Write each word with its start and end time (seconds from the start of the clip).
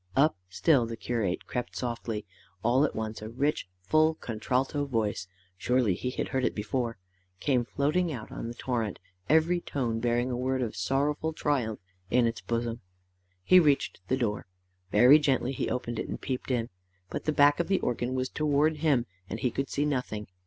Up 0.15 0.35
still 0.49 0.87
the 0.87 0.97
curate 0.97 1.45
crept 1.45 1.75
softly. 1.75 2.25
All 2.63 2.83
at 2.85 2.95
once 2.95 3.21
a 3.21 3.29
rich 3.29 3.67
full 3.83 4.15
contralto 4.15 4.85
voice 4.85 5.27
surely 5.59 5.93
he 5.93 6.09
had 6.09 6.29
heard 6.29 6.43
it 6.43 6.55
before 6.55 6.97
came 7.39 7.65
floating 7.65 8.11
out 8.11 8.31
on 8.31 8.47
the 8.47 8.55
torrent, 8.55 8.97
every 9.29 9.61
tone 9.61 9.99
bearing 9.99 10.31
a 10.31 10.35
word 10.35 10.63
of 10.63 10.75
sorrowful 10.75 11.33
triumph 11.33 11.81
in 12.09 12.25
its 12.25 12.41
bosom. 12.41 12.81
He 13.43 13.59
reached 13.59 14.01
the 14.07 14.17
door. 14.17 14.47
Very 14.91 15.19
gently 15.19 15.51
he 15.51 15.69
opened 15.69 15.99
it, 15.99 16.07
and 16.07 16.19
peeped 16.19 16.49
in. 16.49 16.69
But 17.11 17.25
the 17.25 17.31
back 17.31 17.59
of 17.59 17.67
the 17.67 17.79
organ 17.81 18.15
was 18.15 18.27
towards 18.29 18.79
him, 18.79 19.05
and 19.29 19.39
he 19.41 19.51
could 19.51 19.69
see 19.69 19.85
nothing. 19.85 20.25